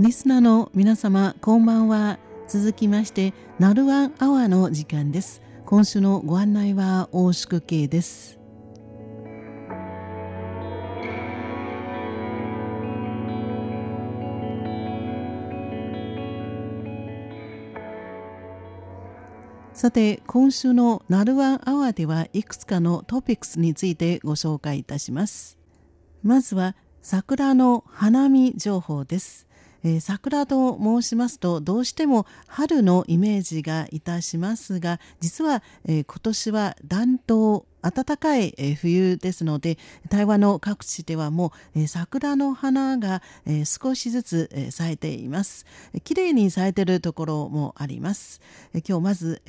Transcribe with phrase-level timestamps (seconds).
[0.00, 2.18] リスナーの皆様こんばんは。
[2.48, 5.40] 続きましてナルワンアワーの時間です。
[5.66, 8.40] 今週のご案内は大宿慶です。
[19.74, 25.56] さて今週のナルワンアワーではいくつかのトピックスについてご紹介いたします。
[26.24, 29.46] まずは桜の花見情報です。
[29.84, 39.76] えー、桜と申しますとどうしても春のイメージがいたしますが実は、えー、今年は暖冬暖かい冬ですので
[40.08, 43.20] 台湾の各地ではもう桜の花が
[43.66, 45.66] 少しずつ咲いています。
[46.02, 48.40] 綺麗に咲いているところもあります。
[48.88, 49.42] 今日まず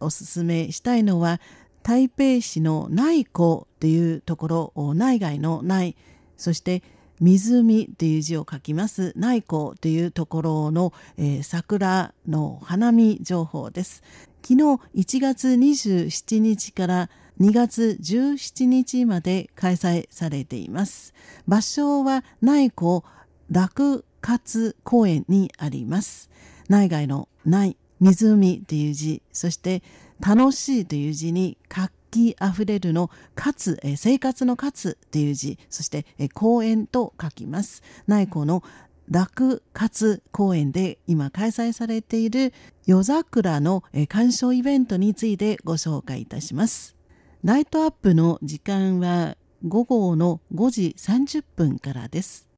[0.00, 1.38] おすすめしたいのは
[1.82, 5.94] 台北市の内湖というところ内外の内。
[6.38, 6.82] そして
[7.22, 9.12] 湖という字を書きます。
[9.16, 14.02] 内湖というところの、えー、桜の花見情報です。
[14.42, 14.62] 昨日
[14.96, 21.14] 1月27日から2月17日まで開催されています。
[21.46, 23.04] 場所は内湖
[23.50, 26.28] 楽活公園にあります。
[26.68, 29.82] 内外の内湖という字そして
[30.20, 37.82] 楽しいという字に活気あふれるのかつ、え生活のかつという字そして、え公園と書きます。
[38.06, 38.62] 内湖の
[39.10, 42.52] 楽活公園で今開催されている
[42.86, 46.94] 夜桜の鑑賞イベントについてご紹介いたします。
[47.42, 52.48] ライトアップの時間は午後の5時30分からです。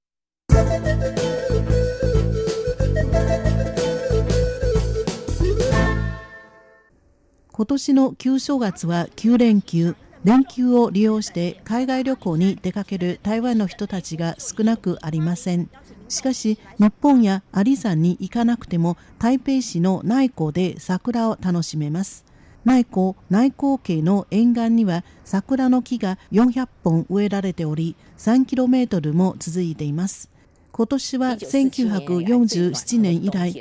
[7.56, 15.70] 今年の旧正月は9連休連休を利用して海外旅行に出かける台湾の人たちが少なくありません。
[16.08, 22.24] しかし日本や阿里山に行かなくても台北市の内湖で桜を楽しめます。
[22.64, 30.28] 内湖内湖渓の沿岸には桜の木が400本植えられており 3km も続いています。
[30.76, 33.52] 今年は1947年以来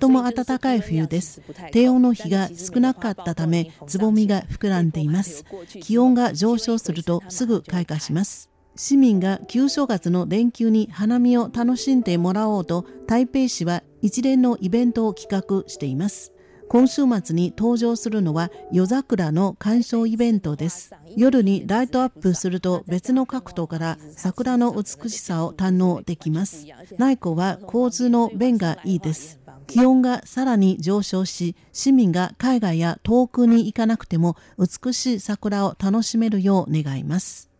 [0.00, 1.42] 最も暖かい冬です。
[1.70, 5.44] 低温の日が少なかったためつぼみが膨らんでいます。
[5.82, 8.48] 気温が上昇するとすぐ開花します。
[8.74, 16.32] 市民が旧正月の連休に花見を楽しんでもらおうと台北市は一連のイベントを企画しています。
[16.72, 20.90] 今週末に登場するのは夜桜の鑑賞イベントです。
[21.18, 26.66] 夜にライトアップすると別の角度から桜の美しさを堪能できます。
[26.96, 29.38] 内湖は構図の便がいいです。
[29.66, 37.50] 気温がさらに上昇し市民が海外や遠くに行かなくても美しい桜を楽しめるよう願います。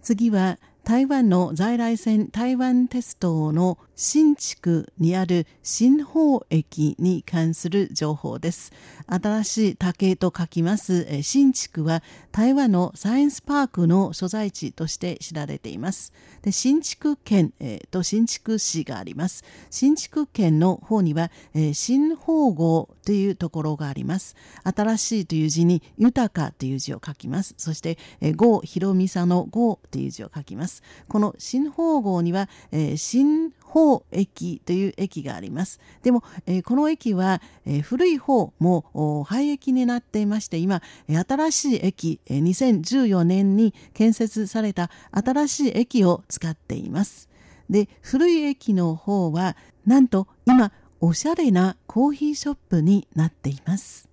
[0.00, 8.72] 次は台湾の在来線台湾鉄道の新築にある新宝駅に関する情報です。
[9.06, 12.02] 新しい竹と書きます新築は
[12.32, 16.12] 台湾のサイエンスパークの所在地として知られています。
[16.42, 19.44] で新築県、えと新築市があります。
[19.70, 24.34] 新築県の方には、え新宝号というところがあります。
[24.64, 27.54] 新しいという字に豊かという字を書きます。
[27.56, 30.82] そして、え郷ひろみさの郷という字を書きます。
[31.06, 35.80] この新宝号には、え新宝駅という駅があります。
[36.02, 47.28] でも、えー、この駅は、えー、古い方も廃駅になっていまして今新しい駅、え、2014年に建設された新しい駅を使っています。
[47.70, 54.08] で古い駅の方はなんと今おしゃれなコーヒーショップになっています。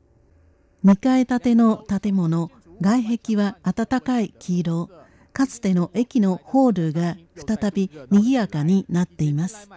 [0.86, 2.50] 2階建ての建物
[2.82, 4.90] 外壁は暖かい黄色
[5.40, 7.16] かつての駅のホールが
[7.48, 9.70] 再び賑やかになっています。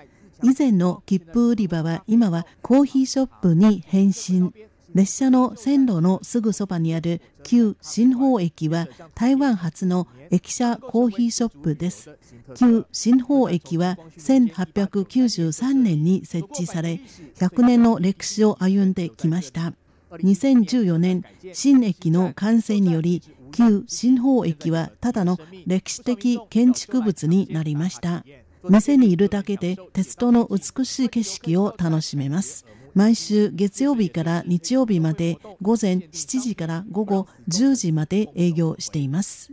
[0.43, 4.53] 以前の切符売り場は今はコーヒーショップに変身。
[4.93, 12.11] 列車の線路のすぐそばにある旧新宝駅は台湾初の駅舎コーヒーショップです。
[12.57, 17.01] 旧新宝駅は1893年に設置され
[17.37, 19.75] 100年の歴史を歩んできました。
[20.11, 23.23] 2014年新駅の完成により
[23.53, 28.25] 旧新宝駅はただの歴史的建築物になりました。
[28.69, 32.67] 店にいるだけで鉄道の美しい景色を楽しめます。
[32.95, 39.53] 毎週月曜日から日曜日まで午前7時から午後10時まで営業しています。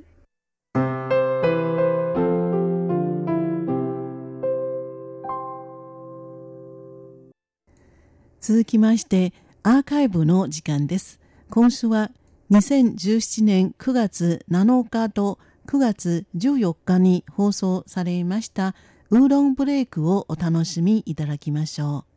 [8.42, 9.32] 続きまして
[9.64, 11.20] アーカイブの時間です。
[11.50, 12.12] 今週は
[12.52, 15.38] 2017年9月7日と
[15.68, 18.74] 9月14日に放送されました
[19.12, 22.10] ウーロンブレイクをお楽しみいただきましょう。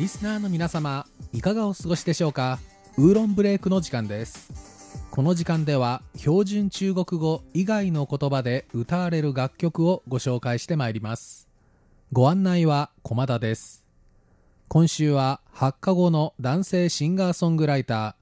[0.00, 2.58] リスナーの皆様いかがお過ごしでしょうか？
[2.98, 4.52] ウーロンブレイクの時間です
[5.16, 11.48] この時間では標準中国語以外の言葉で歌われる楽曲をご紹介してまいります。
[12.12, 13.82] ご案内は駒田です。
[14.68, 18.14] 今週は8日後の男性シンガーソングライタ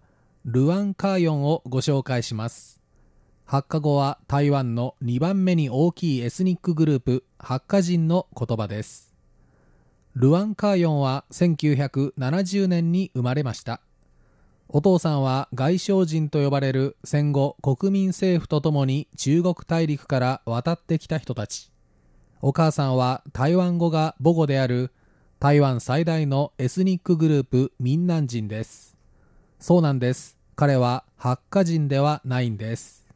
[0.47, 2.81] ールアン・カーヨンをご紹介します。
[3.49, 9.13] 8日後は台湾の2番目に大きいエスニックグループハッカ人の言葉です。
[10.15, 13.81] ルアン・カーヨンは1970年に生まれました。
[14.69, 21.71] お父さんは外省人と呼ばれる戦後国民政府とともに中国大陸から渡ってきた人たち。
[22.41, 24.91] お母さんは台湾語が母語である
[25.39, 28.97] 台湾最大のエスニックグループ民南人です。
[29.61, 30.37] そうなんです。
[30.57, 33.07] 彼はハッカ人ではないんです。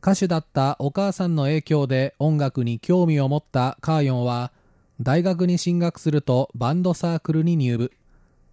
[0.00, 4.52] 歌手だったお母さんの影響で音楽に興味を持ったカーヨンは
[5.00, 7.92] 大学に進学するとバンドサークルに入部。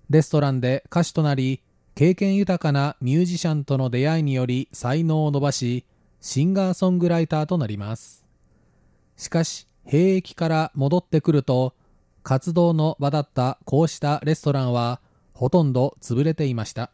[0.10, 1.62] レストランで歌手となり
[1.96, 5.86] 経験豊かなミュージシャンとの出会いにより才能を伸ばし
[6.22, 8.26] シンガーソングライターとなります
[9.18, 11.74] しかし兵役から戻ってくると
[12.24, 15.02] 活動の場だったこうしたレストランは
[15.34, 16.90] ほとんど潰れていました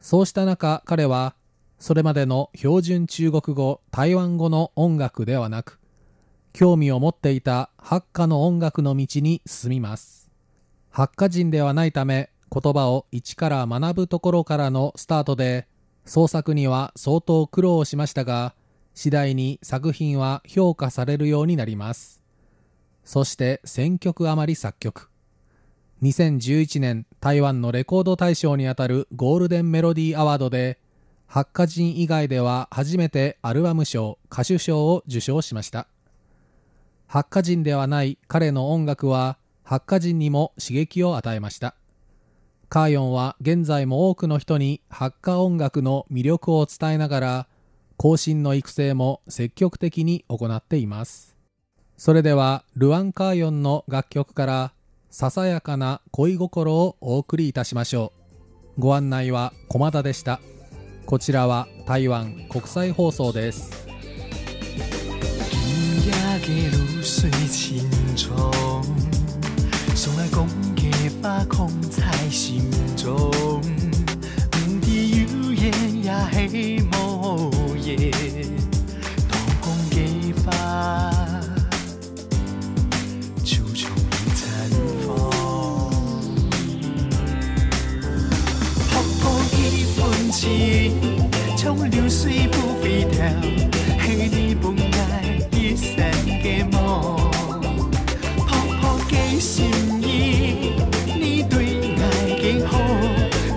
[0.00, 1.34] そうした中彼は
[1.78, 5.78] それまでの標準中国語台湾語の音楽ではなく
[6.54, 10.30] 興味を持っていたハッカの音楽の道に進みます。
[10.88, 15.66] ハッカ人ではないため言葉を一から学ぶところからのスタートで
[16.04, 18.54] 創作には相当苦労しましたが
[18.94, 22.20] 次第に作品は評価されるようになります。
[23.04, 25.10] そして選曲余り作曲。
[26.02, 30.78] 2011年台湾のレコード大賞にあたるゴールデンメロディーアワードで
[31.26, 35.86] ハッカ人以外では初めてアルバム賞歌手賞を受賞しました
[37.06, 41.74] ハッカ人ではない彼の音楽はハッカ人にも刺激を与えました
[42.74, 47.46] カーヨンは現在も多くの人にハッカ音楽の魅力を伝えながら
[47.96, 51.36] 後進の育成も積極的に行っています。
[51.96, 54.72] それではルアン・カーヨンの楽曲から
[55.08, 58.12] ささやかな恋心をお送りいたしましょ
[58.76, 58.80] う。
[58.80, 60.40] ご案内は駒田でした。
[61.06, 63.86] こちらは台湾国際放送です。
[71.04, 73.12] 嘅露水情衷，送来讲嘅把空在心中，
[74.56, 75.62] 唔知有言
[76.02, 78.23] 也系无言，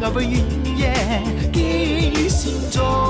[0.09, 0.31] 不愿
[0.77, 0.94] 夜
[1.51, 3.06] 记心中。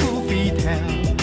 [0.00, 1.19] goofy town.